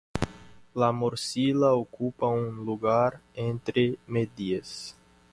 [0.83, 4.73] La morcilla ocupa un lugar entre medias.